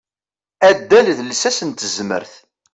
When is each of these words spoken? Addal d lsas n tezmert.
Addal 0.69 1.07
d 1.17 1.19
lsas 1.29 1.59
n 1.67 1.71
tezmert. 1.71 2.33